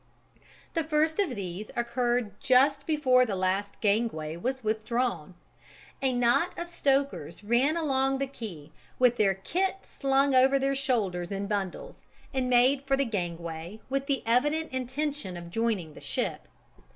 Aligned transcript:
The 0.73 0.83
first 0.83 1.19
of 1.19 1.35
these 1.35 1.69
occurred 1.75 2.31
just 2.39 2.87
before 2.87 3.23
the 3.23 3.35
last 3.35 3.79
gangway 3.81 4.35
was 4.35 4.63
withdrawn: 4.63 5.35
a 6.01 6.11
knot 6.11 6.57
of 6.57 6.69
stokers 6.69 7.43
ran 7.43 7.77
along 7.77 8.17
the 8.17 8.25
quay, 8.25 8.71
with 8.97 9.17
their 9.17 9.35
kit 9.35 9.75
slung 9.83 10.33
over 10.33 10.57
their 10.57 10.73
shoulders 10.73 11.29
in 11.29 11.45
bundles, 11.45 12.01
and 12.33 12.49
made 12.49 12.81
for 12.81 12.97
the 12.97 13.05
gangway 13.05 13.79
with 13.91 14.07
the 14.07 14.23
evident 14.25 14.71
intention 14.71 15.37
of 15.37 15.51
joining 15.51 15.93
the 15.93 16.01
ship. 16.01 16.47